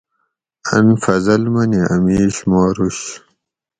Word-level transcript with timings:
ان 0.75 0.87
فضل 1.03 1.41
منی 1.53 1.79
اۤ 1.91 1.99
میش 2.03 2.35
ماروش 2.49 2.97